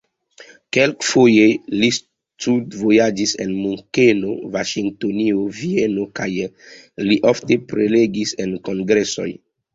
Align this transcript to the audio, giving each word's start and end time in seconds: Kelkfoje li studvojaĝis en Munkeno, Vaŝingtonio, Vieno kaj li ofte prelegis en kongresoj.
Kelkfoje 0.75 1.43
li 1.83 1.89
studvojaĝis 1.97 3.33
en 3.45 3.51
Munkeno, 3.67 4.33
Vaŝingtonio, 4.57 5.45
Vieno 5.59 6.07
kaj 6.23 6.29
li 7.11 7.21
ofte 7.35 7.61
prelegis 7.71 8.37
en 8.49 8.59
kongresoj. 8.71 9.31